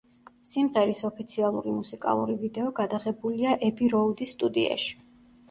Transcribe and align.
სიმღერის 0.51 1.01
ოფიციალური 1.09 1.73
მუსიკალური 1.81 2.39
ვიდეო 2.41 2.73
გადაღებულია 2.81 3.53
ები 3.71 3.93
როუდის 3.95 4.35
სტუდიაში. 4.39 4.99